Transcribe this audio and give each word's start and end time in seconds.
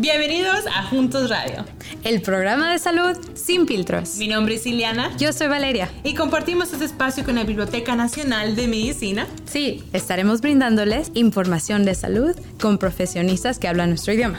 Bienvenidos 0.00 0.64
a 0.66 0.82
Juntos 0.84 1.28
Radio, 1.28 1.62
el 2.04 2.22
programa 2.22 2.72
de 2.72 2.78
salud 2.78 3.18
sin 3.34 3.66
filtros. 3.66 4.16
Mi 4.16 4.28
nombre 4.28 4.54
es 4.54 4.64
Ileana. 4.64 5.14
Yo 5.18 5.30
soy 5.34 5.48
Valeria. 5.48 5.90
Y 6.04 6.14
compartimos 6.14 6.72
este 6.72 6.86
espacio 6.86 7.22
con 7.22 7.34
la 7.34 7.44
Biblioteca 7.44 7.94
Nacional 7.94 8.56
de 8.56 8.66
Medicina. 8.66 9.26
Sí, 9.44 9.84
estaremos 9.92 10.40
brindándoles 10.40 11.10
información 11.12 11.84
de 11.84 11.94
salud 11.94 12.34
con 12.58 12.78
profesionistas 12.78 13.58
que 13.58 13.68
hablan 13.68 13.90
nuestro 13.90 14.14
idioma. 14.14 14.38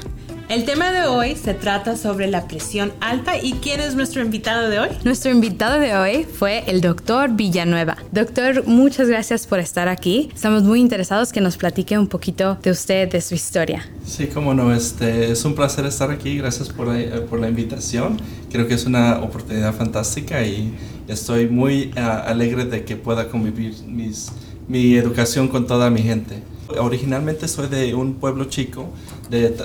El 0.52 0.66
tema 0.66 0.92
de 0.92 1.08
hoy 1.08 1.38
se 1.38 1.54
trata 1.54 1.96
sobre 1.96 2.28
la 2.28 2.46
presión 2.46 2.92
alta 3.00 3.42
y 3.42 3.54
quién 3.54 3.80
es 3.80 3.96
nuestro 3.96 4.22
invitado 4.22 4.68
de 4.68 4.80
hoy. 4.80 4.90
Nuestro 5.06 5.32
invitado 5.32 5.80
de 5.80 5.96
hoy 5.96 6.26
fue 6.26 6.66
el 6.68 6.82
doctor 6.82 7.34
Villanueva. 7.34 7.96
Doctor, 8.12 8.68
muchas 8.68 9.08
gracias 9.08 9.48
por 9.48 9.60
estar 9.60 9.88
aquí. 9.88 10.30
Estamos 10.36 10.64
muy 10.64 10.82
interesados 10.82 11.32
que 11.32 11.40
nos 11.40 11.56
platique 11.56 11.98
un 11.98 12.08
poquito 12.08 12.58
de 12.62 12.72
usted, 12.72 13.10
de 13.10 13.22
su 13.22 13.34
historia. 13.34 13.90
Sí, 14.06 14.28
cómo 14.28 14.54
no, 14.54 14.74
este, 14.74 15.32
es 15.32 15.46
un 15.46 15.56
placer 15.56 15.86
estar 15.86 16.12
aquí. 16.12 16.40
Gracias 16.40 16.68
por 16.68 16.88
la, 16.88 17.26
por 17.28 17.40
la 17.40 17.48
invitación. 17.48 18.20
Creo 18.52 18.68
que 18.68 18.74
es 18.74 18.86
una 18.86 19.22
oportunidad 19.22 19.74
fantástica 19.74 20.46
y 20.46 20.76
estoy 21.08 21.48
muy 21.48 21.94
uh, 21.96 22.28
alegre 22.28 22.66
de 22.66 22.84
que 22.84 22.98
pueda 22.98 23.30
convivir 23.30 23.74
mis, 23.88 24.30
mi 24.68 24.98
educación 24.98 25.48
con 25.48 25.66
toda 25.66 25.90
mi 25.90 26.02
gente. 26.02 26.44
Originalmente 26.80 27.48
soy 27.48 27.68
de 27.68 27.94
un 27.94 28.16
pueblo 28.16 28.46
chico, 28.46 28.90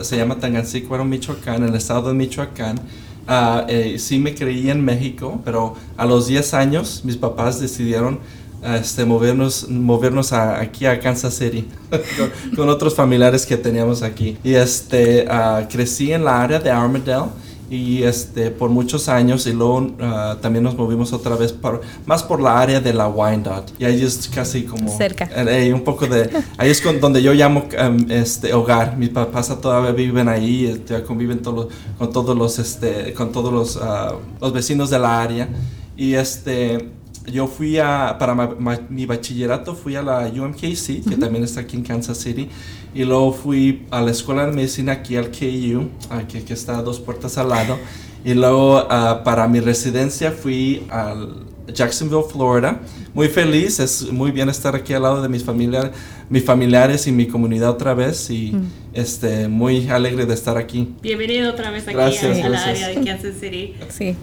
se 0.02 0.16
llama 0.16 0.38
Tangancícuaro, 0.38 1.04
Michoacán, 1.04 1.62
en 1.62 1.68
el 1.70 1.74
estado 1.74 2.08
de 2.08 2.14
Michoacán. 2.14 2.80
Uh, 3.28 3.98
sí 3.98 4.18
me 4.18 4.34
creí 4.34 4.70
en 4.70 4.84
México, 4.84 5.40
pero 5.44 5.74
a 5.96 6.06
los 6.06 6.28
10 6.28 6.54
años 6.54 7.02
mis 7.04 7.16
papás 7.16 7.60
decidieron 7.60 8.20
este, 8.62 9.04
movernos, 9.04 9.68
movernos 9.68 10.32
a, 10.32 10.60
aquí 10.60 10.86
a 10.86 11.00
Kansas 11.00 11.34
City 11.34 11.66
con, 11.90 12.56
con, 12.56 12.68
otros 12.68 12.94
familiares 12.94 13.44
que 13.44 13.56
teníamos 13.56 14.02
aquí. 14.02 14.38
Y 14.44 14.54
este, 14.54 15.26
uh, 15.26 15.66
crecí 15.68 16.12
en 16.12 16.24
la 16.24 16.42
área 16.42 16.60
de 16.60 16.70
Armadale 16.70 17.30
y 17.68 18.04
este 18.04 18.50
por 18.50 18.70
muchos 18.70 19.08
años 19.08 19.46
y 19.46 19.52
luego 19.52 19.78
uh, 19.78 20.36
también 20.40 20.62
nos 20.62 20.76
movimos 20.76 21.12
otra 21.12 21.34
vez 21.34 21.52
por, 21.52 21.80
más 22.06 22.22
por 22.22 22.40
la 22.40 22.60
área 22.60 22.80
de 22.80 22.92
la 22.92 23.08
Wyandotte 23.08 23.72
y 23.78 23.84
ahí 23.84 24.02
es 24.02 24.28
casi 24.28 24.64
como 24.64 24.96
cerca. 24.96 25.28
eh, 25.34 25.72
un 25.72 25.82
poco 25.82 26.06
de 26.06 26.30
ahí 26.58 26.70
es 26.70 26.80
con, 26.80 27.00
donde 27.00 27.22
yo 27.22 27.32
llamo 27.34 27.64
um, 27.86 28.10
este 28.10 28.52
hogar. 28.54 28.96
Mis 28.96 29.08
papás 29.10 29.48
todavía 29.60 29.92
viven 29.92 30.28
ahí 30.28 30.66
este, 30.66 31.02
conviven 31.02 31.40
todos 31.42 31.68
con 31.98 32.12
todos 32.12 32.36
los 32.36 32.58
este 32.58 33.12
con 33.14 33.32
todos 33.32 33.52
los, 33.52 33.76
uh, 33.76 34.16
los 34.40 34.52
vecinos 34.52 34.90
de 34.90 34.98
la 34.98 35.20
área. 35.22 35.48
Y 35.96 36.14
este 36.14 36.90
yo 37.26 37.46
fui 37.48 37.78
a, 37.78 38.16
para 38.18 38.34
ma, 38.34 38.54
ma, 38.58 38.78
mi 38.88 39.04
bachillerato, 39.06 39.74
fui 39.74 39.96
a 39.96 40.02
la 40.02 40.18
UMKC, 40.28 40.60
que 40.60 41.00
uh 41.00 41.02
-huh. 41.02 41.18
también 41.18 41.44
está 41.44 41.60
aquí 41.60 41.76
en 41.76 41.82
Kansas 41.82 42.18
City, 42.18 42.48
y 42.96 43.04
luego 43.04 43.32
fui 43.32 43.82
a 43.90 44.00
la 44.00 44.10
escuela 44.10 44.46
de 44.46 44.52
medicina 44.52 44.92
aquí 44.92 45.16
al 45.16 45.30
KU, 45.30 45.88
aquí, 46.08 46.40
que 46.40 46.54
está 46.54 46.78
a 46.78 46.82
dos 46.82 46.98
puertas 46.98 47.36
al 47.36 47.50
lado, 47.50 47.78
y 48.24 48.32
luego 48.32 48.78
uh, 48.78 49.22
para 49.22 49.46
mi 49.46 49.60
residencia 49.60 50.32
fui 50.32 50.82
al 50.88 51.44
Jacksonville, 51.72 52.24
Florida. 52.30 52.80
Muy 53.12 53.28
feliz, 53.28 53.80
es 53.80 54.10
muy 54.10 54.30
bien 54.30 54.48
estar 54.48 54.74
aquí 54.74 54.94
al 54.94 55.02
lado 55.02 55.20
de 55.20 55.28
mis, 55.28 55.44
familiar, 55.44 55.92
mis 56.30 56.44
familiares 56.44 57.06
y 57.06 57.12
mi 57.12 57.26
comunidad 57.26 57.70
otra 57.70 57.92
vez 57.92 58.30
y 58.30 58.52
mm. 58.52 58.66
este, 58.94 59.48
muy 59.48 59.88
alegre 59.88 60.24
de 60.24 60.34
estar 60.34 60.56
aquí. 60.56 60.94
Bienvenido 61.02 61.50
otra 61.50 61.70
vez 61.70 61.84
aquí 61.84 61.94
gracias, 61.94 62.38
a, 62.38 62.46
a 62.46 62.48
la 62.48 62.64
área 62.64 62.88
de 62.88 63.04
Kansas 63.04 63.34
City. 63.40 63.74
Sí. 63.90 64.16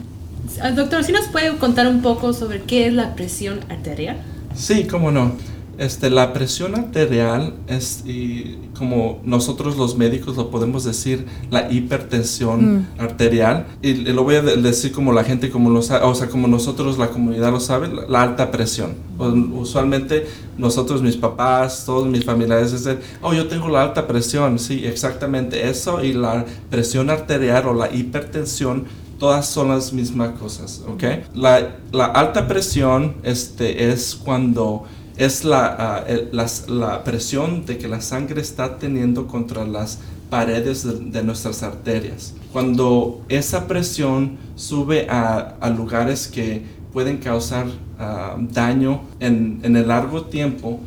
Doctor, 0.75 1.03
¿sí 1.03 1.11
nos 1.11 1.27
puede 1.27 1.55
contar 1.57 1.87
un 1.87 2.01
poco 2.01 2.33
sobre 2.33 2.61
qué 2.61 2.87
es 2.87 2.93
la 2.93 3.15
presión 3.15 3.59
arterial? 3.69 4.17
Sí, 4.55 4.85
cómo 4.85 5.11
no. 5.11 5.33
Este, 5.77 6.09
la 6.09 6.33
presión 6.33 6.75
arterial 6.75 7.53
es, 7.67 8.03
y 8.05 8.59
como 8.77 9.19
nosotros 9.23 9.75
los 9.75 9.97
médicos 9.97 10.37
lo 10.37 10.51
podemos 10.51 10.83
decir, 10.83 11.25
la 11.49 11.71
hipertensión 11.71 12.75
mm. 12.75 12.87
arterial. 12.99 13.65
Y, 13.81 13.89
y, 13.89 13.95
lo 14.13 14.23
voy 14.23 14.35
a 14.35 14.41
decir 14.41 14.91
como 14.91 15.13
la 15.13 15.23
gente, 15.23 15.49
como 15.49 15.69
lo 15.69 15.81
sabe, 15.81 16.05
o 16.05 16.13
sea, 16.13 16.29
como 16.29 16.47
nosotros, 16.47 16.97
la 16.97 17.09
comunidad 17.09 17.51
lo 17.51 17.59
sabe, 17.59 17.87
la, 17.87 18.07
la 18.07 18.21
alta 18.21 18.51
presión. 18.51 18.93
Usualmente 19.17 20.27
nosotros, 20.57 21.01
mis 21.01 21.17
papás, 21.17 21.83
todos 21.85 22.07
mis 22.07 22.23
familiares 22.23 22.71
dicen, 22.71 22.99
oh, 23.21 23.33
yo 23.33 23.47
tengo 23.47 23.67
la 23.69 23.81
alta 23.81 24.05
presión. 24.05 24.59
Sí, 24.59 24.85
exactamente 24.85 25.69
eso. 25.69 26.03
Y 26.03 26.13
la 26.13 26.45
presión 26.69 27.09
arterial 27.09 27.67
o 27.67 27.73
la 27.73 27.93
hipertensión 27.93 28.85
todas 29.19 29.47
son 29.47 29.69
las 29.69 29.93
mismas 29.93 30.37
cosas, 30.37 30.83
¿ok? 30.87 31.03
La, 31.33 31.77
la 31.91 32.05
alta 32.07 32.47
presión 32.47 33.15
este, 33.23 33.89
es 33.89 34.15
cuando 34.15 34.83
es 35.17 35.43
la, 35.43 36.03
el, 36.07 36.29
la, 36.67 37.03
presión 37.03 37.65
de 37.65 37.77
que 37.77 37.87
la 37.87 38.01
sangre 38.01 38.41
está 38.41 38.77
teniendo 38.77 39.27
contra 39.27 39.65
las 39.65 39.99
paredes 40.29 40.83
de, 41.11 41.23
nuestras 41.23 41.61
arterias. 41.63 42.33
Cuando 42.51 43.21
esa 43.29 43.67
presión 43.67 44.37
sube 44.55 45.07
a, 45.09 45.55
lugares 45.75 46.27
que 46.27 46.63
pueden 46.91 47.17
causar 47.17 47.67
uh, 47.67 48.41
daño 48.51 49.01
en, 49.19 49.59
en 49.63 49.75
el 49.75 49.87
largo 49.87 50.23
tiempo, 50.23 50.79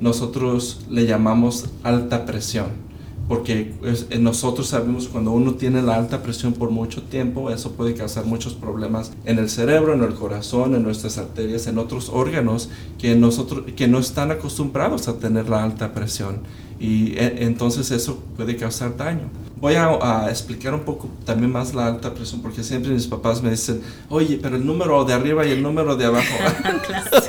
nosotros 0.00 0.84
le 0.90 1.06
llamamos 1.06 1.66
alta 1.82 2.24
presión 2.24 2.91
porque 3.28 3.72
es, 3.84 4.08
nosotros 4.20 4.68
sabemos 4.68 5.08
cuando 5.08 5.30
uno 5.30 5.54
tiene 5.54 5.82
la 5.82 5.96
alta 5.96 6.22
presión 6.22 6.52
por 6.52 6.70
mucho 6.70 7.02
tiempo, 7.02 7.50
eso 7.50 7.72
puede 7.72 7.94
causar 7.94 8.24
muchos 8.24 8.54
problemas 8.54 9.12
en 9.24 9.38
el 9.38 9.48
cerebro, 9.48 9.94
en 9.94 10.02
el 10.02 10.14
corazón, 10.14 10.74
en 10.74 10.82
nuestras 10.82 11.18
arterias, 11.18 11.66
en 11.66 11.78
otros 11.78 12.08
órganos 12.08 12.68
que, 12.98 13.14
nosotros, 13.14 13.64
que 13.76 13.88
no 13.88 13.98
están 13.98 14.30
acostumbrados 14.30 15.08
a 15.08 15.18
tener 15.18 15.48
la 15.48 15.62
alta 15.62 15.92
presión. 15.92 16.40
Y 16.80 17.16
e, 17.16 17.44
entonces 17.44 17.90
eso 17.92 18.18
puede 18.36 18.56
causar 18.56 18.96
daño. 18.96 19.30
Voy 19.60 19.74
a, 19.76 20.24
a, 20.24 20.28
explicar 20.28 20.74
un 20.74 20.80
poco 20.80 21.08
también 21.24 21.52
más 21.52 21.72
la 21.72 21.86
alta 21.86 22.12
presión, 22.12 22.42
porque 22.42 22.64
siempre 22.64 22.90
mis 22.90 23.06
papás 23.06 23.40
me 23.40 23.50
dicen, 23.50 23.80
oye, 24.08 24.40
pero 24.42 24.56
el 24.56 24.66
número 24.66 25.04
de 25.04 25.12
arriba 25.12 25.46
y 25.46 25.52
el 25.52 25.62
número 25.62 25.94
de 25.94 26.06
abajo. 26.06 26.34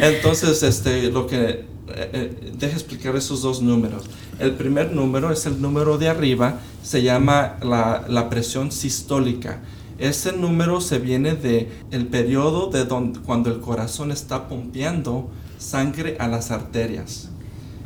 Entonces, 0.00 0.62
este, 0.64 1.12
lo 1.12 1.28
que 1.28 1.75
eh, 1.88 2.52
deja 2.58 2.74
explicar 2.74 3.16
esos 3.16 3.42
dos 3.42 3.62
números. 3.62 4.04
El 4.38 4.52
primer 4.52 4.92
número 4.92 5.30
es 5.32 5.46
el 5.46 5.60
número 5.60 5.98
de 5.98 6.08
arriba, 6.08 6.60
se 6.82 7.02
llama 7.02 7.56
la, 7.62 8.04
la 8.08 8.28
presión 8.28 8.72
sistólica. 8.72 9.60
Ese 9.98 10.32
número 10.32 10.80
se 10.80 10.98
viene 10.98 11.34
de 11.34 11.70
el 11.90 12.06
periodo 12.06 12.70
de 12.70 12.84
donde, 12.84 13.20
cuando 13.20 13.50
el 13.50 13.60
corazón 13.60 14.12
está 14.12 14.48
pompeando 14.48 15.30
sangre 15.58 16.16
a 16.18 16.28
las 16.28 16.50
arterias. 16.50 17.30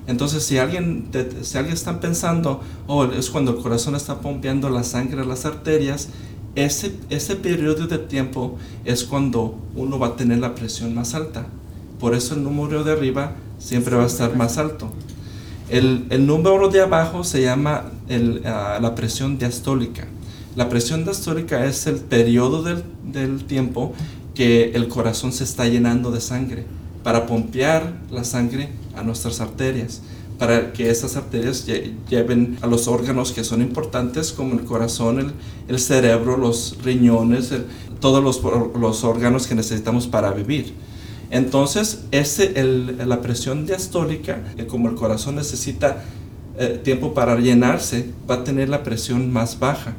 Entonces, 0.07 0.43
si 0.43 0.59
alguien, 0.59 1.09
si 1.43 1.57
alguien 1.57 1.75
está 1.75 2.01
pensando, 2.01 2.63
oh, 2.89 3.05
es 3.05 3.31
cuando 3.31 3.53
el 3.53 3.59
corazón 3.59 3.95
está 3.95 4.21
pompeando 4.21 4.69
la 4.69 4.83
sangre 4.83 5.21
a 5.21 5.25
las 5.25 5.45
arterias, 5.45 6.09
ese, 6.57 6.97
ese 7.11 7.37
periodo 7.37 7.87
de 7.87 7.99
tiempo 7.99 8.59
es 8.85 9.05
cuando 9.05 9.57
uno 9.77 10.01
va 10.01 10.09
a 10.09 10.17
tener 10.17 10.39
la 10.39 10.57
presión 10.57 10.95
más 10.97 11.15
alta. 11.15 11.47
Por 12.01 12.15
eso 12.15 12.35
el 12.35 12.43
número 12.43 12.83
de 12.83 12.93
arriba 12.93 13.35
siempre 13.61 13.95
va 13.95 14.03
a 14.03 14.07
estar 14.07 14.35
más 14.37 14.59
alto. 14.59 14.91
El, 15.69 16.07
el 16.11 16.27
número 16.27 16.69
de 16.69 16.81
abajo 16.81 17.23
se 17.23 17.43
llama 17.43 17.93
el, 18.09 18.41
uh, 18.41 18.83
la 18.83 18.95
presión 18.97 19.39
diastólica. 19.39 20.09
La 20.57 20.69
presión 20.69 21.05
diastólica 21.05 21.65
es 21.65 21.87
el 21.87 21.97
periodo 21.97 22.65
del, 22.65 22.83
del, 23.05 23.45
tiempo 23.45 23.93
que 24.35 24.73
el 24.73 24.89
corazón 24.89 25.33
se 25.33 25.45
está 25.45 25.69
llenando 25.69 26.11
de 26.11 26.21
sangre 26.21 26.65
para 27.05 27.27
pompear 27.27 28.01
la 28.11 28.25
sangre 28.25 28.71
a 28.97 29.05
nuestras 29.05 29.41
arterias, 29.41 30.03
para 30.39 30.73
que 30.73 30.91
esas 30.91 31.17
arterias 31.17 31.67
lleven 32.09 32.59
a 32.63 32.67
los 32.67 32.89
órganos 32.89 33.31
que 33.31 33.45
son 33.45 33.63
importantes 33.63 34.33
como 34.33 34.55
el 34.55 34.65
corazón, 34.65 35.21
el, 35.21 35.33
el 35.69 35.79
cerebro, 35.79 36.37
los 36.37 36.79
riñones, 36.83 37.53
todos 38.01 38.25
los, 38.25 38.43
los 38.75 39.05
órganos 39.05 39.47
que 39.47 39.55
necesitamos 39.55 40.09
para 40.09 40.33
vivir. 40.33 40.75
Entonces, 41.31 42.05
ese, 42.11 42.59
el, 42.61 43.09
la 43.09 43.21
presión 43.21 43.67
diastólica, 43.67 44.43
como 44.69 44.89
el 44.89 44.97
corazón 44.97 45.37
necesita 45.37 46.05
eh, 46.59 46.81
tiempo 46.83 47.15
para 47.15 47.39
llenarse, 47.39 48.11
va 48.29 48.37
a 48.37 48.45
tener 48.45 48.69
la 48.69 48.83
presión 48.83 49.33
más 49.33 49.59
baja 49.59 49.95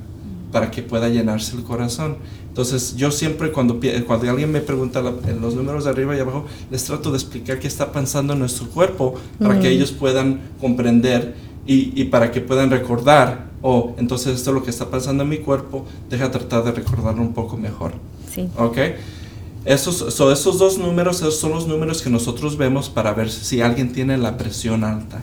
para 0.51 0.69
que 0.69 0.83
pueda 0.83 1.07
llenarse 1.09 1.55
el 1.55 1.63
corazón. 1.63 2.17
Entonces, 2.49 2.97
yo 2.97 3.11
siempre 3.11 3.53
cuando, 3.53 3.79
cuando 4.05 4.29
alguien 4.29 4.51
me 4.51 4.59
pregunta 4.59 5.01
la, 5.01 5.13
los 5.39 5.55
números 5.55 5.85
de 5.85 5.89
arriba 5.89 6.15
y 6.17 6.19
abajo, 6.19 6.45
les 6.69 6.83
trato 6.83 7.11
de 7.11 7.17
explicar 7.17 7.59
qué 7.59 7.67
está 7.67 7.93
pasando 7.93 8.33
en 8.33 8.39
nuestro 8.39 8.67
cuerpo 8.67 9.15
para 9.39 9.55
mm. 9.55 9.59
que 9.61 9.69
ellos 9.69 9.91
puedan 9.93 10.41
comprender 10.59 11.33
y, 11.65 11.99
y, 11.99 12.05
para 12.05 12.31
que 12.31 12.41
puedan 12.41 12.69
recordar, 12.69 13.51
oh, 13.61 13.95
entonces 13.97 14.35
esto 14.35 14.49
es 14.49 14.55
lo 14.55 14.63
que 14.63 14.69
está 14.71 14.89
pasando 14.89 15.23
en 15.23 15.29
mi 15.29 15.37
cuerpo, 15.37 15.85
deja 16.09 16.29
tratar 16.29 16.65
de 16.65 16.71
recordarlo 16.71 17.21
un 17.21 17.33
poco 17.33 17.55
mejor. 17.55 17.93
Sí. 18.33 18.49
¿Ok? 18.57 18.77
Esos, 19.63 20.13
so 20.13 20.31
esos 20.31 20.57
dos 20.57 20.77
números 20.79 21.17
esos 21.17 21.37
son 21.37 21.51
los 21.51 21.67
números 21.67 22.01
que 22.01 22.09
nosotros 22.09 22.57
vemos 22.57 22.89
para 22.89 23.13
ver 23.13 23.29
si 23.29 23.61
alguien 23.61 23.93
tiene 23.93 24.17
la 24.17 24.37
presión 24.37 24.83
alta. 24.83 25.21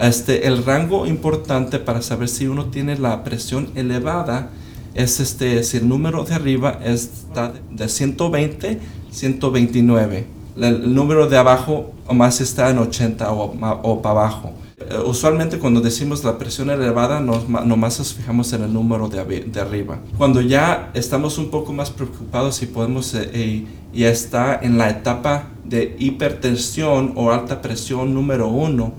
Este, 0.00 0.46
el 0.46 0.64
rango 0.64 1.06
importante 1.06 1.78
para 1.78 2.02
saber 2.02 2.28
si 2.28 2.46
uno 2.48 2.66
tiene 2.66 2.98
la 2.98 3.22
presión 3.24 3.70
elevada 3.76 4.50
es 4.94 5.20
este, 5.20 5.62
si 5.62 5.76
el 5.76 5.88
número 5.88 6.24
de 6.24 6.34
arriba 6.34 6.80
está 6.82 7.52
de 7.70 7.88
120, 7.88 8.80
129. 9.10 10.26
El 10.56 10.94
número 10.94 11.28
de 11.28 11.36
abajo 11.36 11.92
o 12.06 12.14
más 12.14 12.40
está 12.40 12.70
en 12.70 12.78
80 12.78 13.30
o, 13.30 13.54
o 13.82 14.02
para 14.02 14.20
abajo. 14.20 14.52
Eh, 14.90 14.98
usualmente 15.04 15.58
cuando 15.58 15.80
decimos 15.80 16.22
la 16.24 16.38
presión 16.38 16.70
elevada, 16.70 17.20
nos, 17.20 17.48
nomás 17.48 17.98
nos 17.98 18.14
fijamos 18.14 18.52
en 18.52 18.62
el 18.62 18.72
número 18.72 19.08
de, 19.08 19.24
de, 19.24 19.60
arriba. 19.60 19.98
Cuando 20.16 20.40
ya 20.40 20.90
estamos 20.94 21.38
un 21.38 21.50
poco 21.50 21.72
más 21.72 21.90
preocupados 21.90 22.62
y 22.62 22.66
podemos, 22.66 23.14
eh, 23.14 23.30
eh, 23.32 23.66
ya 23.92 24.08
está 24.08 24.58
en 24.62 24.78
la 24.78 24.90
etapa 24.90 25.48
de 25.64 25.96
hipertensión 25.98 27.12
o 27.16 27.30
alta 27.30 27.60
presión 27.62 28.14
número 28.14 28.48
uno, 28.48 28.92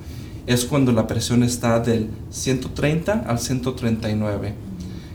es 0.46 0.66
cuando 0.66 0.92
la 0.92 1.08
presión 1.08 1.44
está 1.44 1.80
del 1.80 2.10
130 2.30 3.26
al 3.28 3.40
139. 3.40 4.54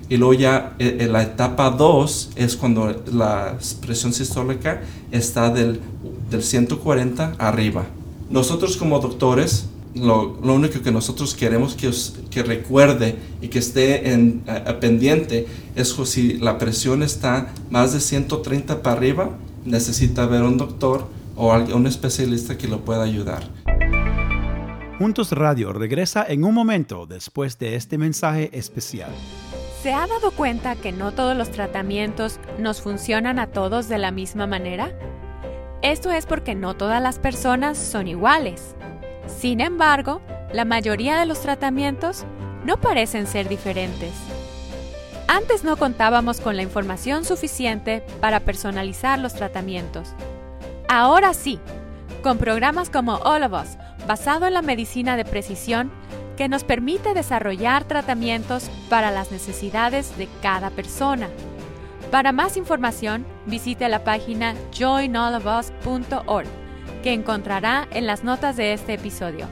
Y 0.08 0.16
luego 0.18 0.34
ya 0.34 0.75
en 0.78 1.10
la 1.12 1.22
etapa 1.22 1.70
2 1.70 2.32
es 2.36 2.56
cuando 2.56 3.02
la 3.10 3.56
presión 3.80 4.12
sistólica 4.12 4.82
está 5.10 5.48
del, 5.48 5.80
del 6.30 6.42
140 6.42 7.36
arriba. 7.38 7.86
Nosotros 8.28 8.76
como 8.76 8.98
doctores 8.98 9.66
lo, 9.94 10.38
lo, 10.42 10.54
único 10.54 10.80
que 10.80 10.90
nosotros 10.90 11.34
queremos 11.34 11.74
que, 11.74 11.90
que 12.30 12.42
recuerde 12.42 13.16
y 13.40 13.48
que 13.48 13.58
esté 13.58 14.12
en, 14.12 14.42
pendiente 14.80 15.46
es 15.74 15.92
que 15.92 16.06
si 16.06 16.38
la 16.38 16.58
presión 16.58 17.02
está 17.02 17.52
más 17.70 17.92
de 17.92 18.00
130 18.00 18.82
para 18.82 18.96
arriba, 18.96 19.30
necesita 19.64 20.26
ver 20.26 20.42
un 20.42 20.56
doctor 20.56 21.06
o 21.36 21.52
un 21.54 21.86
especialista 21.86 22.56
que 22.56 22.68
lo 22.68 22.84
pueda 22.84 23.02
ayudar. 23.02 23.42
Juntos 24.98 25.32
Radio 25.32 25.72
regresa 25.72 26.24
en 26.28 26.44
un 26.44 26.54
momento 26.54 27.06
después 27.06 27.58
de 27.58 27.74
este 27.76 27.98
mensaje 27.98 28.50
especial. 28.52 29.10
¿Se 29.82 29.92
ha 29.92 30.06
dado 30.06 30.30
cuenta 30.30 30.76
que 30.76 30.92
no 30.92 31.10
todos 31.10 31.36
los 31.36 31.50
tratamientos 31.50 32.38
nos 32.58 32.80
funcionan 32.80 33.40
a 33.40 33.48
todos 33.48 33.88
de 33.88 33.98
la 33.98 34.12
misma 34.12 34.46
manera? 34.46 34.92
Esto 35.82 36.12
es 36.12 36.24
porque 36.24 36.54
no 36.54 36.76
todas 36.76 37.02
las 37.02 37.18
personas 37.18 37.76
son 37.78 38.06
iguales. 38.06 38.76
Sin 39.38 39.61
embargo, 39.61 40.20
la 40.52 40.64
mayoría 40.64 41.19
de 41.19 41.26
los 41.26 41.40
tratamientos 41.40 42.25
no 42.64 42.76
parecen 42.81 43.26
ser 43.26 43.49
diferentes. 43.49 44.12
Antes 45.26 45.64
no 45.64 45.76
contábamos 45.76 46.40
con 46.40 46.56
la 46.56 46.62
información 46.62 47.25
suficiente 47.25 48.05
para 48.20 48.40
personalizar 48.40 49.19
los 49.19 49.34
tratamientos. 49.34 50.11
Ahora 50.88 51.32
sí, 51.34 51.58
con 52.23 52.38
programas 52.38 52.90
como 52.90 53.14
All 53.17 53.43
of 53.43 53.52
Us, 53.52 53.79
basado 54.06 54.46
en 54.46 54.55
la 54.55 54.62
medicina 54.62 55.17
de 55.17 55.25
precisión, 55.25 55.90
que 56.37 56.49
nos 56.49 56.64
permite 56.64 57.14
desarrollar 57.14 57.85
tratamientos 57.85 58.70
para 58.88 59.11
las 59.11 59.32
necesidades 59.32 60.17
de 60.19 60.28
cada 60.43 60.70
persona. 60.70 61.28
Para 62.11 62.32
más 62.32 62.56
información, 62.56 63.26
visite 63.46 63.88
la 63.88 64.05
página 64.05 64.55
joinallofus.org 64.78 66.62
que 67.02 67.12
encontrará 67.12 67.88
en 67.90 68.06
las 68.06 68.25
notas 68.25 68.56
de 68.56 68.72
este 68.72 68.94
episodio. 68.94 69.46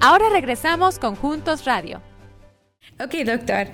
Ahora 0.00 0.28
regresamos 0.30 0.98
con 0.98 1.16
Juntos 1.16 1.64
Radio. 1.64 2.00
Ok, 3.00 3.12
doctor. 3.26 3.68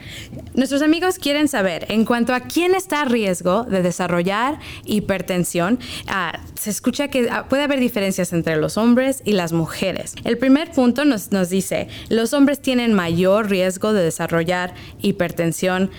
Nuestros 0.55 0.81
amigos 0.81 1.19
quieren 1.19 1.47
saber, 1.47 1.85
en 1.91 2.07
cuanto 2.07 2.33
a 2.33 2.41
quién 2.41 2.75
está 2.75 3.03
a 3.03 3.05
riesgo 3.05 3.65
de 3.65 3.83
desarrollar 3.83 4.59
hipertensión, 4.87 5.79
ah, 6.07 6.41
se 6.55 6.71
escucha 6.71 7.09
que 7.09 7.29
ah, 7.31 7.47
puede 7.47 7.65
haber 7.65 7.81
diferencias 7.81 8.33
entre 8.33 8.57
los 8.57 8.79
hombres 8.79 9.21
y 9.27 9.33
las 9.33 9.53
mujeres. 9.53 10.15
El 10.25 10.39
primer 10.39 10.71
punto 10.71 11.05
nos, 11.05 11.33
nos 11.33 11.51
dice, 11.51 11.89
los 12.09 12.33
hombres 12.33 12.63
tienen 12.63 12.95
mayor 12.95 13.51
riesgo 13.51 13.93
de 13.93 14.03
desarrollar 14.05 14.73
hipertensión 15.03 15.91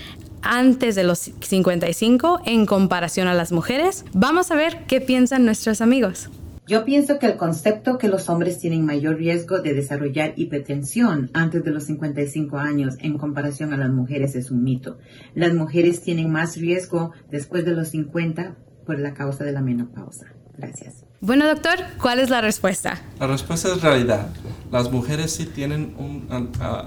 antes 0.42 0.96
de 0.96 1.04
los 1.04 1.30
55 1.40 2.40
en 2.44 2.66
comparación 2.66 3.28
a 3.28 3.34
las 3.34 3.52
mujeres. 3.52 4.04
Vamos 4.12 4.50
a 4.50 4.56
ver 4.56 4.84
qué 4.88 5.00
piensan 5.00 5.44
nuestros 5.44 5.80
amigos. 5.80 6.28
Yo 6.68 6.84
pienso 6.84 7.18
que 7.18 7.26
el 7.26 7.36
concepto 7.36 7.98
que 7.98 8.06
los 8.06 8.28
hombres 8.28 8.60
tienen 8.60 8.86
mayor 8.86 9.16
riesgo 9.16 9.60
de 9.60 9.74
desarrollar 9.74 10.34
hipertensión 10.36 11.28
antes 11.34 11.64
de 11.64 11.72
los 11.72 11.84
55 11.84 12.56
años 12.56 12.94
en 13.00 13.18
comparación 13.18 13.72
a 13.72 13.76
las 13.76 13.90
mujeres 13.90 14.36
es 14.36 14.52
un 14.52 14.62
mito. 14.62 14.96
Las 15.34 15.54
mujeres 15.54 16.02
tienen 16.02 16.30
más 16.30 16.56
riesgo 16.56 17.10
después 17.32 17.64
de 17.64 17.72
los 17.72 17.88
50 17.88 18.54
por 18.86 19.00
la 19.00 19.12
causa 19.12 19.42
de 19.42 19.50
la 19.50 19.60
menopausa. 19.60 20.26
Gracias. 20.56 21.04
Bueno, 21.20 21.48
doctor, 21.48 21.78
¿cuál 22.00 22.20
es 22.20 22.30
la 22.30 22.40
respuesta? 22.40 23.00
La 23.18 23.26
respuesta 23.26 23.68
es 23.72 23.82
realidad. 23.82 24.28
Las 24.70 24.90
mujeres 24.90 25.32
sí 25.32 25.46
tienen 25.46 25.96
un 25.98 26.28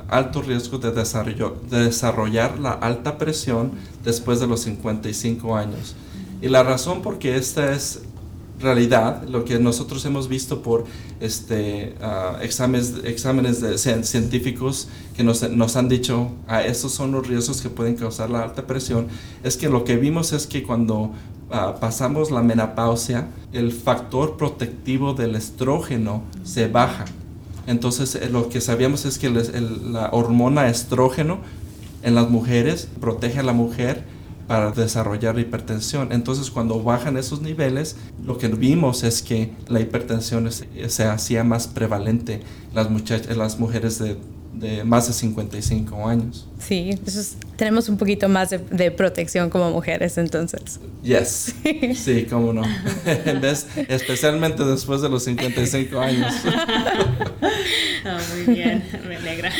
alto 0.09 0.41
riesgo 0.41 0.77
de, 0.77 0.91
de 0.91 1.83
desarrollar 1.83 2.59
la 2.59 2.71
alta 2.71 3.17
presión 3.17 3.71
después 4.05 4.39
de 4.39 4.47
los 4.47 4.61
55 4.61 5.57
años. 5.57 5.97
Y 6.41 6.47
la 6.47 6.63
razón 6.63 7.01
por 7.01 7.19
qué 7.19 7.35
esta 7.35 7.73
es 7.73 8.03
realidad, 8.59 9.23
lo 9.27 9.45
que 9.45 9.59
nosotros 9.59 10.03
hemos 10.05 10.27
visto 10.27 10.61
por 10.61 10.85
este, 11.19 11.95
ah, 12.01 12.37
exámenes, 12.41 12.93
exámenes 13.03 13.63
científicos 14.03 14.87
que 15.15 15.23
nos, 15.23 15.49
nos 15.49 15.75
han 15.75 15.89
dicho, 15.89 16.29
ah, 16.47 16.63
estos 16.63 16.93
son 16.93 17.11
los 17.11 17.27
riesgos 17.27 17.61
que 17.61 17.69
pueden 17.69 17.95
causar 17.95 18.29
la 18.29 18.43
alta 18.43 18.65
presión, 18.65 19.07
es 19.43 19.57
que 19.57 19.69
lo 19.69 19.83
que 19.83 19.97
vimos 19.97 20.33
es 20.33 20.47
que 20.47 20.63
cuando 20.63 21.11
ah, 21.51 21.75
pasamos 21.79 22.31
la 22.31 22.41
menopausia, 22.41 23.27
el 23.53 23.71
factor 23.71 24.37
protectivo 24.37 25.13
del 25.13 25.35
estrógeno 25.35 26.23
se 26.43 26.67
baja. 26.67 27.05
Entonces, 27.67 28.15
eh, 28.15 28.29
lo 28.29 28.49
que 28.49 28.61
sabíamos 28.61 29.05
es 29.05 29.17
que 29.17 29.29
la 29.29 30.09
hormona 30.11 30.69
estrógeno 30.69 31.39
en 32.03 32.15
las 32.15 32.29
mujeres 32.29 32.87
protege 33.01 33.39
a 33.39 33.43
la 33.43 33.53
mujer 33.53 34.03
para 34.47 34.71
desarrollar 34.71 35.39
hipertensión. 35.39 36.11
Entonces, 36.11 36.51
cuando 36.51 36.81
bajan 36.81 37.17
esos 37.17 37.41
niveles, 37.41 37.95
lo 38.23 38.37
que 38.37 38.47
vimos 38.47 39.03
es 39.03 39.21
que 39.21 39.51
la 39.67 39.79
hipertensión 39.79 40.49
se 40.51 41.03
hacía 41.03 41.43
más 41.43 41.67
prevalente 41.67 42.33
en 42.35 42.41
las, 42.75 42.89
muchachas, 42.89 43.35
las 43.35 43.59
mujeres 43.59 43.99
de, 43.99 44.17
más 44.83 45.07
de 45.07 45.13
55 45.13 46.07
años. 46.07 46.47
Sí, 46.59 46.97
tenemos 47.57 47.89
un 47.89 47.97
poquito 47.97 48.29
más 48.29 48.51
de, 48.51 48.91
protección 48.91 49.49
como 49.49 49.71
mujeres 49.71 50.17
entonces. 50.17 50.79
Yes, 51.03 51.55
sí, 51.95 52.25
cómo 52.29 52.53
no. 52.53 52.63
especialmente 53.89 54.63
después 54.63 55.01
de 55.01 55.09
los 55.09 55.23
55 55.23 55.99
años. 55.99 56.33
Ah, 58.07 58.19
muy 58.35 58.53
bien, 58.53 58.83
me 59.07 59.15
alegra. 59.15 59.51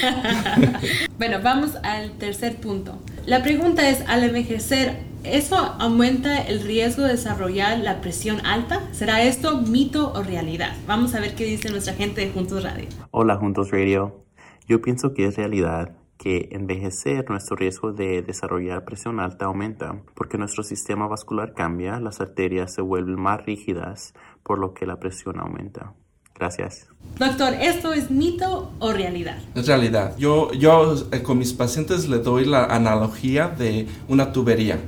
bueno, 1.17 1.39
vamos 1.41 1.71
al 1.81 2.11
tercer 2.11 2.57
punto. 2.57 2.99
La 3.25 3.41
pregunta 3.41 3.89
es, 3.89 4.07
al 4.07 4.23
envejecer, 4.23 4.99
¿eso 5.23 5.55
aumenta 5.55 6.43
el 6.43 6.61
riesgo 6.61 7.01
de 7.01 7.13
desarrollar 7.13 7.79
la 7.79 7.99
presión 7.99 8.45
alta? 8.45 8.87
¿Será 8.91 9.23
esto 9.23 9.61
mito 9.61 10.13
o 10.13 10.21
realidad? 10.21 10.75
Vamos 10.85 11.15
a 11.15 11.19
ver 11.19 11.33
qué 11.33 11.43
dice 11.43 11.71
nuestra 11.71 11.95
gente 11.95 12.21
de 12.21 12.31
Juntos 12.31 12.61
Radio. 12.61 12.87
Hola 13.09 13.35
Juntos 13.37 13.71
Radio. 13.71 14.23
Yo 14.67 14.79
pienso 14.79 15.15
que 15.15 15.25
es 15.25 15.37
realidad 15.37 15.97
que 16.19 16.49
envejecer 16.51 17.27
nuestro 17.27 17.55
riesgo 17.55 17.93
de 17.93 18.21
desarrollar 18.21 18.85
presión 18.85 19.19
alta 19.19 19.45
aumenta 19.45 20.03
porque 20.13 20.37
nuestro 20.37 20.61
sistema 20.61 21.07
vascular 21.07 21.55
cambia, 21.55 21.99
las 21.99 22.21
arterias 22.21 22.75
se 22.75 22.83
vuelven 22.83 23.19
más 23.19 23.43
rígidas, 23.43 24.13
por 24.43 24.59
lo 24.59 24.75
que 24.75 24.85
la 24.85 24.99
presión 24.99 25.39
aumenta. 25.39 25.95
Gracias. 26.37 26.87
Doctor, 27.17 27.53
¿esto 27.53 27.93
es 27.93 28.11
mito 28.11 28.71
o 28.79 28.91
realidad? 28.91 29.37
Es 29.55 29.67
realidad. 29.67 30.17
Yo, 30.17 30.51
yo 30.51 30.95
eh, 31.11 31.21
con 31.21 31.37
mis 31.37 31.53
pacientes 31.53 32.09
le 32.09 32.19
doy 32.19 32.45
la 32.45 32.65
analogía 32.65 33.47
de 33.47 33.87
una 34.09 34.33
tubería. 34.33 34.79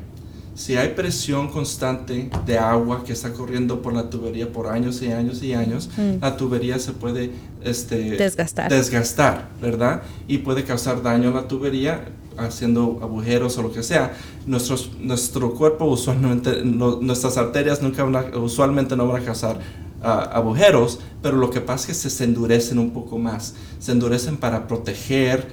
Si 0.56 0.76
hay 0.76 0.90
presión 0.90 1.50
constante 1.50 2.30
de 2.46 2.58
agua 2.58 3.04
que 3.06 3.14
está 3.14 3.32
corriendo 3.32 3.82
por 3.82 3.94
la 3.94 4.10
tubería 4.10 4.52
por 4.52 4.68
años 4.68 5.02
y 5.04 5.12
años 5.12 5.42
y 5.42 5.54
años, 5.54 5.90
mm. 5.96 6.20
la 6.20 6.36
tubería 6.36 6.80
se 6.80 6.94
puede 6.94 7.32
este, 7.64 8.18
desgastar. 8.18 8.70
desgastar, 8.70 9.50
¿verdad? 9.62 10.02
Y 10.28 10.40
puede 10.40 10.64
causar 10.64 11.02
daño 11.02 11.30
a 11.30 11.34
la 11.34 11.48
tubería 11.48 12.06
haciendo 12.38 13.00
agujeros 13.02 13.58
o 13.58 13.62
lo 13.62 13.72
que 13.72 13.84
sea. 13.84 14.14
Nuestros, 14.46 14.92
nuestro 15.00 15.54
cuerpo 15.54 15.86
usualmente, 15.86 16.64
nuestras 16.64 17.38
arterias 17.38 17.82
nunca 17.82 18.04
usualmente 18.36 18.98
no 18.98 19.08
van 19.08 19.22
a 19.22 19.26
causar 19.26 19.60
agujeros, 20.02 21.00
pero 21.22 21.38
lo 21.38 21.50
que 21.50 21.62
pasa 21.62 21.92
es 21.92 22.04
que 22.04 22.10
se 22.10 22.24
endurecen 22.24 22.80
un 22.80 22.92
poco 22.92 23.18
más. 23.18 23.56
Se 23.80 23.92
endurecen 23.92 24.38
para 24.38 24.68
proteger 24.68 25.48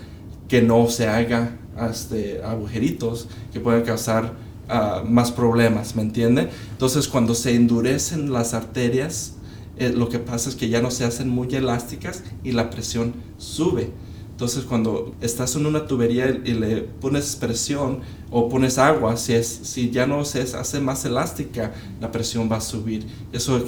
que 0.48 0.62
no 0.62 0.88
se 0.88 1.06
haga 1.06 1.56
este, 1.90 2.42
agujeritos 2.42 3.28
que 3.52 3.60
puedan 3.60 3.82
causar 3.82 4.34
ah, 4.68 5.02
más 5.06 5.32
problemas, 5.32 5.96
¿me 5.96 6.02
entiende? 6.02 6.50
Entonces 6.72 7.08
cuando 7.08 7.34
se 7.34 7.54
endurecen 7.54 8.32
las 8.32 8.54
arterias, 8.54 9.34
eh, 9.76 9.92
lo 9.94 10.08
que 10.08 10.18
pasa 10.18 10.48
es 10.48 10.54
que 10.54 10.68
ya 10.68 10.80
no 10.80 10.90
se 10.90 11.04
hacen 11.04 11.28
muy 11.28 11.52
elásticas 11.54 12.22
y 12.44 12.52
la 12.52 12.70
presión 12.70 13.14
sube. 13.38 13.90
Entonces 14.34 14.64
cuando 14.64 15.14
estás 15.20 15.54
en 15.54 15.64
una 15.64 15.86
tubería 15.86 16.28
y 16.28 16.54
le 16.54 16.78
pones 16.78 17.36
presión 17.36 18.00
o 18.32 18.48
pones 18.48 18.78
agua, 18.78 19.16
si, 19.16 19.32
es, 19.32 19.46
si 19.46 19.90
ya 19.90 20.08
no 20.08 20.24
se 20.24 20.42
hace 20.42 20.80
más 20.80 21.04
elástica, 21.04 21.72
la 22.00 22.10
presión 22.10 22.50
va 22.50 22.56
a 22.56 22.60
subir. 22.60 23.06
Eso, 23.32 23.64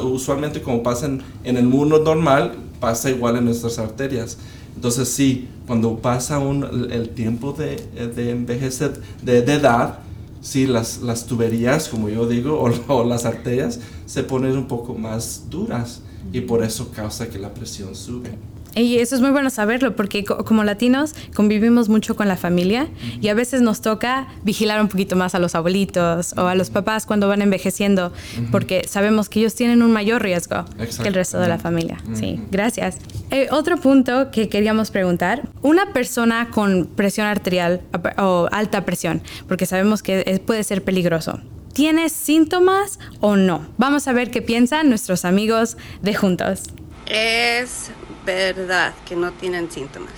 usualmente 0.00 0.62
como 0.62 0.82
pasa 0.82 1.04
en, 1.04 1.22
el 1.44 1.66
mundo 1.66 2.02
normal, 2.02 2.54
pasa 2.80 3.10
igual 3.10 3.36
en 3.36 3.44
nuestras 3.44 3.78
arterias. 3.78 4.38
Entonces 4.74 5.10
sí, 5.10 5.46
cuando 5.66 5.98
pasa 5.98 6.40
el 6.42 7.10
tiempo 7.10 7.52
de, 7.52 7.76
de 8.16 8.30
envejecer, 8.30 8.98
de, 9.22 9.40
edad, 9.40 9.98
sí, 10.40 10.66
las, 10.66 11.02
las 11.02 11.26
tuberías, 11.26 11.86
como 11.90 12.08
yo 12.08 12.26
digo, 12.26 12.58
o, 12.58 12.72
o 12.94 13.04
las 13.04 13.26
arterias, 13.26 13.78
se 14.06 14.22
ponen 14.22 14.56
un 14.56 14.68
poco 14.68 14.94
más 14.94 15.50
duras 15.50 16.00
y 16.32 16.40
por 16.40 16.64
eso 16.64 16.90
causa 16.92 17.28
que 17.28 17.38
la 17.38 17.52
presión 17.52 17.94
sube. 17.94 18.30
Y 18.74 18.98
eso 18.98 19.14
es 19.14 19.20
muy 19.20 19.30
bueno 19.30 19.50
saberlo 19.50 19.96
porque 19.96 20.24
como 20.24 20.64
latinos 20.64 21.14
convivimos 21.34 21.88
mucho 21.88 22.16
con 22.16 22.28
la 22.28 22.36
familia 22.36 22.88
y 23.20 23.28
a 23.28 23.34
veces 23.34 23.60
nos 23.62 23.80
toca 23.80 24.28
vigilar 24.44 24.80
un 24.80 24.88
poquito 24.88 25.16
más 25.16 25.34
a 25.34 25.38
los 25.38 25.54
abuelitos 25.54 26.34
o 26.36 26.46
a 26.46 26.54
los 26.54 26.70
papás 26.70 27.06
cuando 27.06 27.28
van 27.28 27.42
envejeciendo 27.42 28.12
porque 28.50 28.86
sabemos 28.88 29.28
que 29.28 29.40
ellos 29.40 29.54
tienen 29.54 29.82
un 29.82 29.92
mayor 29.92 30.22
riesgo 30.22 30.64
que 31.02 31.08
el 31.08 31.14
resto 31.14 31.38
de 31.38 31.48
la 31.48 31.58
familia. 31.58 31.98
Sí, 32.14 32.40
gracias. 32.50 32.98
Eh, 33.30 33.48
otro 33.50 33.76
punto 33.78 34.30
que 34.30 34.48
queríamos 34.48 34.90
preguntar, 34.90 35.48
una 35.62 35.92
persona 35.92 36.48
con 36.50 36.86
presión 36.86 37.26
arterial 37.26 37.80
o 38.16 38.48
alta 38.52 38.84
presión, 38.84 39.22
porque 39.46 39.66
sabemos 39.66 40.02
que 40.02 40.42
puede 40.46 40.64
ser 40.64 40.84
peligroso. 40.84 41.40
¿Tiene 41.72 42.08
síntomas 42.08 42.98
o 43.20 43.36
no? 43.36 43.66
Vamos 43.76 44.08
a 44.08 44.12
ver 44.12 44.30
qué 44.30 44.42
piensan 44.42 44.88
nuestros 44.88 45.24
amigos 45.24 45.76
de 46.02 46.14
Juntos. 46.14 46.64
Es 47.06 47.90
verdad 48.34 48.94
que 49.06 49.16
no 49.16 49.32
tienen 49.32 49.70
síntomas. 49.70 50.12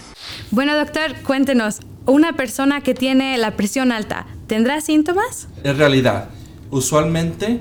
Bueno, 0.50 0.76
doctor, 0.76 1.14
cuéntenos, 1.25 1.81
una 2.07 2.35
persona 2.35 2.81
que 2.81 2.95
tiene 2.95 3.38
la 3.38 3.57
presión 3.57 3.93
alta, 3.93 4.26
¿tendrá 4.47 4.81
síntomas? 4.81 5.49
En 5.62 5.79
realidad, 5.79 6.29
usualmente, 6.71 7.61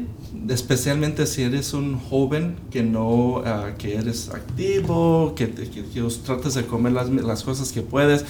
especialmente 0.50 1.28
si 1.28 1.44
eres 1.44 1.74
un 1.74 2.00
joven 2.00 2.56
que 2.72 2.82
no, 2.82 3.44
ah, 3.46 3.72
que 3.78 3.96
eres 3.96 4.30
activo, 4.30 5.34
que, 5.36 5.52
que, 5.52 6.08
tratas 6.26 6.56
de 6.56 6.66
comer 6.66 6.94
las, 6.94 7.10
las 7.10 7.44
cosas 7.44 7.72
que 7.72 7.82
puedes, 7.82 8.26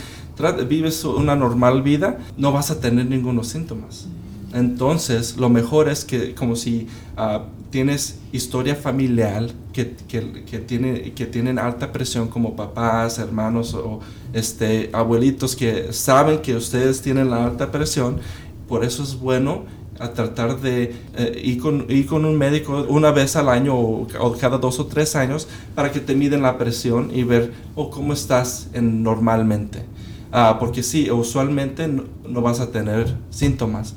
vives 0.68 1.04
una 1.06 1.36
normal 1.36 1.82
vida, 1.82 2.20
no 2.38 2.52
vas 2.52 2.72
a 2.72 2.80
tener 2.80 3.06
ningunos 3.06 3.48
síntomas. 3.48 4.08
Entonces, 4.54 5.38
lo 5.38 5.50
mejor 5.50 5.90
es 5.90 6.06
que 6.06 6.34
como 6.34 6.56
si 6.56 6.88
uh, 7.18 7.42
tienes 7.70 8.20
historia 8.32 8.76
familiar 8.76 9.48
que, 9.74 9.96
que, 10.08 10.44
que, 10.44 10.60
tiene, 10.60 11.14
que 11.14 11.26
tienen 11.26 11.60
alta 11.60 11.92
presión 11.92 12.28
como 12.28 12.56
papás, 12.56 13.20
hermanos 13.20 13.74
o 13.76 14.00
este, 14.34 14.90
abuelitos 14.94 15.56
que 15.56 15.94
saben 15.94 16.40
que 16.40 16.56
ustedes 16.56 17.02
tienen 17.02 17.30
la 17.30 17.46
alta 17.46 17.72
presión, 17.72 18.20
por 18.68 18.84
eso 18.84 19.04
es 19.04 19.20
bueno 19.20 19.66
a 20.00 20.14
tratar 20.14 20.62
de 20.62 20.96
eh, 21.18 21.42
ir, 21.44 21.60
con, 21.60 21.86
ir, 21.90 22.08
con, 22.08 22.26
un 22.26 22.38
médico 22.38 22.86
una 22.88 23.12
vez 23.12 23.36
al 23.36 23.50
año 23.50 23.78
o, 23.78 24.08
cada 24.40 24.58
dos 24.58 24.80
o 24.80 24.86
tres 24.86 25.16
años 25.16 25.48
para 25.76 25.92
que 25.92 26.00
te 26.00 26.16
miden 26.16 26.42
la 26.42 26.58
presión 26.58 27.12
y 27.14 27.24
ver 27.24 27.52
oh, 27.76 27.90
cómo 27.90 28.14
estás 28.14 28.70
en, 28.74 29.04
normalmente. 29.04 29.84
Uh, 30.32 30.58
porque 30.60 30.84
sí, 30.84 31.10
usualmente 31.10 31.88
no 31.88 32.42
vas 32.42 32.60
a 32.60 32.72
tener 32.72 33.16
síntomas 33.30 33.96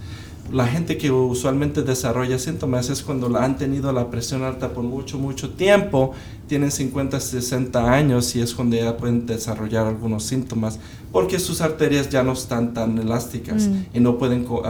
la 0.53 0.67
gente 0.67 0.99
que 0.99 1.11
usualmente 1.11 1.83
desarrolla 1.83 2.39
síntomas 2.39 2.91
es 2.91 3.03
cuando 3.03 3.35
han 3.39 3.57
tenido 3.57 3.93
la 3.93 4.11
presión 4.11 4.43
alta 4.43 4.75
por 4.75 4.85
mucho, 4.85 5.19
mucho 5.19 5.51
tiempo, 5.51 6.13
tienen 6.47 6.71
50, 6.71 7.19
60 7.19 7.93
años 7.93 8.37
y 8.37 8.43
es 8.43 8.55
cuando 8.55 8.77
ya 8.77 8.97
pueden 8.97 9.25
desarrollar 9.25 9.87
algunos 9.87 10.25
síntomas 10.25 10.79
porque 11.11 11.39
sus 11.39 11.61
arterias 11.63 12.11
ya 12.11 12.23
no 12.23 12.33
están 12.33 12.75
tan 12.75 12.99
elásticas 12.99 13.69
mm. 13.69 13.85
y 13.95 14.01
no 14.01 14.19
pueden 14.19 14.47
uh, 14.47 14.63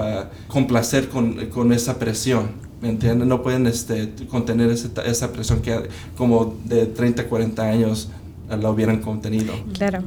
complacer 0.49 1.09
con, 1.09 1.47
con, 1.47 1.73
esa 1.73 1.99
presión. 1.99 2.51
¿Me 2.81 2.89
entienden? 2.89 3.29
No 3.29 3.43
pueden 3.43 3.67
este, 3.67 4.13
contener 4.29 4.71
esa, 4.71 4.89
esa 5.05 5.33
presión 5.33 5.63
que 5.63 5.89
como 6.17 6.57
de 6.65 6.87
30, 6.87 7.29
40 7.29 7.63
años 7.63 8.09
la 8.49 8.71
hubieran 8.71 9.01
contenido. 9.01 9.53
Claro. 9.73 10.03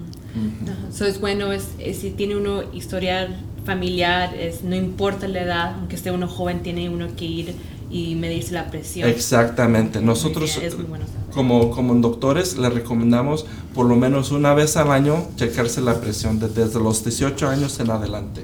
Es 0.99 1.21
bueno, 1.21 1.53
es, 1.53 1.69
si 1.93 2.11
tiene 2.11 2.35
uno 2.35 2.63
historial 2.73 3.37
familiar, 3.65 4.33
es, 4.35 4.63
no 4.63 4.75
importa 4.75 5.27
la 5.27 5.41
edad, 5.41 5.75
aunque 5.75 5.95
esté 5.95 6.11
uno 6.11 6.27
joven, 6.27 6.61
tiene 6.61 6.89
uno 6.89 7.07
que 7.15 7.25
ir 7.25 7.55
y 7.89 8.15
medirse 8.15 8.53
la 8.53 8.69
presión. 8.69 9.09
Exactamente. 9.09 10.01
Nosotros, 10.01 10.59
como, 11.33 11.71
como 11.71 11.93
doctores, 11.95 12.57
le 12.57 12.69
recomendamos 12.69 13.45
por 13.73 13.85
lo 13.85 13.95
menos 13.95 14.31
una 14.31 14.53
vez 14.53 14.77
al 14.77 14.91
año 14.91 15.27
checarse 15.35 15.81
la 15.81 15.99
presión 15.99 16.39
desde 16.39 16.79
los 16.79 17.03
18 17.03 17.49
años 17.49 17.79
en 17.79 17.89
adelante 17.89 18.43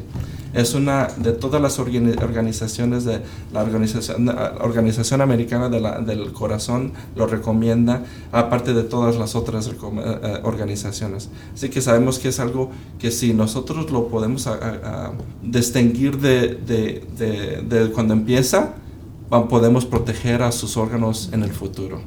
es 0.53 0.73
una 0.73 1.07
de 1.17 1.31
todas 1.31 1.61
las 1.61 1.79
organizaciones 1.79 3.05
de 3.05 3.21
la 3.53 3.61
organización, 3.61 4.29
organización 4.61 5.21
americana 5.21 5.69
del 5.69 6.31
corazón 6.33 6.93
lo 7.15 7.27
recomienda 7.27 8.03
aparte 8.31 8.73
de 8.73 8.83
todas 8.83 9.17
las 9.17 9.35
otras 9.35 9.67
eh, 9.67 9.71
eh, 9.73 10.39
organizaciones 10.43 11.29
así 11.53 11.69
que 11.69 11.81
sabemos 11.81 12.19
que 12.19 12.29
es 12.29 12.39
algo 12.39 12.71
que 12.99 13.11
si 13.11 13.33
nosotros 13.33 13.91
lo 13.91 14.07
podemos 14.07 14.47
distinguir 15.43 16.17
de, 16.17 16.55
de, 16.55 17.63
de 17.67 17.91
cuando 17.91 18.13
empieza 18.13 18.73
podemos 19.49 19.85
proteger 19.85 20.41
a 20.41 20.51
sus 20.51 20.77
órganos 20.77 21.29
en 21.31 21.43
el 21.43 21.51
futuro 21.51 22.01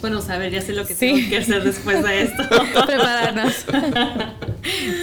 bueno 0.00 0.22
saber, 0.22 0.50
ya 0.50 0.62
sé 0.62 0.72
lo 0.72 0.86
que 0.86 0.94
tengo 0.94 1.28
que 1.28 1.38
hacer 1.38 1.62
después 1.62 2.02
de 2.02 2.22
esto. 2.22 2.42
Prepararnos. 2.86 3.66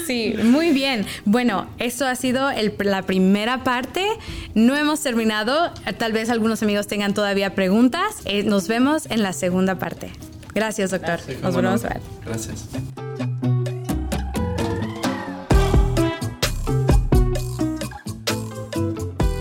sí, 0.06 0.36
muy 0.44 0.72
bien. 0.72 1.06
Bueno, 1.26 1.68
eso 1.80 2.06
ha 2.06 2.16
sido 2.16 2.50
la 2.80 3.02
primera 3.04 3.64
parte. 3.64 4.06
No 4.54 4.76
hemos 4.76 5.02
terminado. 5.02 5.72
Tal 5.98 6.14
vez 6.14 6.30
algunos 6.30 6.64
amigos 6.64 6.88
tengan 6.88 7.14
todavía 7.14 7.56
preguntas. 7.56 8.22
Eh, 8.26 8.44
nos 8.44 8.68
vemos 8.68 9.08
en 9.10 9.24
la 9.24 9.34
segunda 9.34 9.80
parte. 9.80 10.12
Gracias, 10.54 10.92
doctor. 10.92 11.20
nos 11.42 11.54
volvemos 11.54 11.86
a 11.86 11.90
ver. 11.90 12.02
Gracias. 12.26 12.66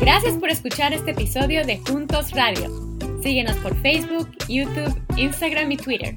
Gracias 0.01 0.35
por 0.35 0.51
escuchar 0.51 0.93
este 0.93 1.11
episodio 1.11 1.67
de 1.67 1.79
Juntos 1.79 2.31
Radio. 2.31 2.71
Síguenos 3.23 3.57
por 3.57 3.75
Facebook, 3.83 4.29
YouTube, 4.47 4.95
Instagram 5.17 5.73
y 5.73 5.77
Twitter. 5.79 6.17